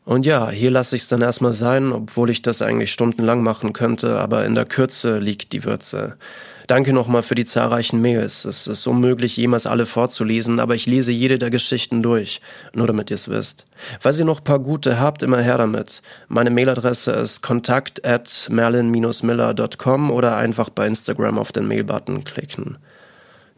Und 0.03 0.25
ja, 0.25 0.49
hier 0.49 0.71
lasse 0.71 0.95
ich 0.95 1.03
es 1.03 1.07
dann 1.07 1.21
erstmal 1.21 1.53
sein, 1.53 1.91
obwohl 1.91 2.31
ich 2.31 2.41
das 2.41 2.63
eigentlich 2.63 2.91
stundenlang 2.91 3.43
machen 3.43 3.71
könnte, 3.71 4.19
aber 4.19 4.45
in 4.45 4.55
der 4.55 4.65
Kürze 4.65 5.19
liegt 5.19 5.53
die 5.53 5.63
Würze. 5.63 6.17
Danke 6.65 6.93
nochmal 6.93 7.21
für 7.21 7.35
die 7.35 7.45
zahlreichen 7.45 8.01
Mails. 8.01 8.45
Es 8.45 8.65
ist 8.65 8.87
unmöglich, 8.87 9.37
jemals 9.37 9.67
alle 9.67 9.85
vorzulesen, 9.85 10.59
aber 10.59 10.73
ich 10.73 10.87
lese 10.87 11.11
jede 11.11 11.37
der 11.37 11.51
Geschichten 11.51 12.01
durch, 12.01 12.41
nur 12.73 12.87
damit 12.87 13.11
ihr 13.11 13.15
es 13.15 13.29
wisst. 13.29 13.65
Falls 13.99 14.17
ihr 14.17 14.25
noch 14.25 14.43
paar 14.43 14.59
gute 14.59 14.99
habt, 14.99 15.21
immer 15.21 15.41
her 15.41 15.59
damit. 15.59 16.01
Meine 16.27 16.49
Mailadresse 16.49 17.11
ist 17.11 17.41
kontakt 17.41 18.05
at 18.05 18.47
merlin-miller.com 18.49 20.11
oder 20.11 20.37
einfach 20.37 20.69
bei 20.69 20.87
Instagram 20.87 21.37
auf 21.37 21.51
den 21.51 21.67
Mailbutton 21.67 22.23
klicken. 22.23 22.77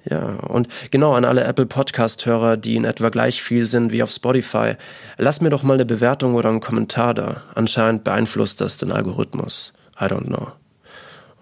Ja, 0.10 0.36
und 0.48 0.68
genau 0.92 1.14
an 1.14 1.24
alle 1.24 1.46
Apple 1.46 1.66
Podcast-Hörer, 1.66 2.58
die 2.58 2.76
in 2.76 2.84
etwa 2.84 3.10
gleich 3.10 3.42
viel 3.42 3.64
sind 3.64 3.92
wie 3.92 4.04
auf 4.04 4.12
Spotify, 4.12 4.74
lasst 5.18 5.42
mir 5.42 5.50
doch 5.50 5.64
mal 5.64 5.76
eine 5.76 5.86
Bewertung 5.86 6.36
oder 6.36 6.50
einen 6.50 6.60
Kommentar 6.60 7.14
da. 7.14 7.44
Anscheinend 7.56 8.04
beeinflusst 8.04 8.60
das 8.60 8.78
den 8.78 8.92
Algorithmus. 8.92 9.74
I 10.00 10.06
don't 10.06 10.26
know. 10.26 10.52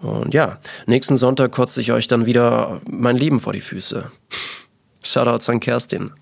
Und 0.00 0.34
ja, 0.34 0.58
nächsten 0.86 1.16
Sonntag 1.16 1.52
kotze 1.52 1.80
ich 1.80 1.92
euch 1.92 2.06
dann 2.06 2.26
wieder 2.26 2.80
mein 2.88 3.16
Leben 3.16 3.40
vor 3.40 3.52
die 3.52 3.60
Füße. 3.60 4.10
Shoutouts 5.02 5.48
an 5.48 5.60
Kerstin. 5.60 6.12